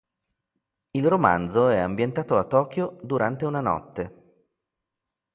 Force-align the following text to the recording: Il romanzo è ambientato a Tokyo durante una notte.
Il 0.95 1.07
romanzo 1.07 1.69
è 1.69 1.77
ambientato 1.77 2.35
a 2.39 2.45
Tokyo 2.45 2.97
durante 3.03 3.45
una 3.45 3.61
notte. 3.61 4.49